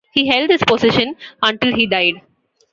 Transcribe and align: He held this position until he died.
He 0.13 0.25
held 0.27 0.49
this 0.49 0.63
position 0.63 1.15
until 1.43 1.75
he 1.75 1.85
died. 1.85 2.21